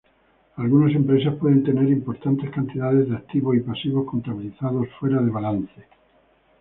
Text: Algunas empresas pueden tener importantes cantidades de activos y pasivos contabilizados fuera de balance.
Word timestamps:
Algunas 0.55 0.95
empresas 0.95 1.35
pueden 1.35 1.63
tener 1.63 1.87
importantes 1.87 2.49
cantidades 2.49 3.07
de 3.07 3.15
activos 3.15 3.55
y 3.55 3.59
pasivos 3.59 4.09
contabilizados 4.09 4.87
fuera 4.99 5.21
de 5.21 5.29
balance. 5.29 5.83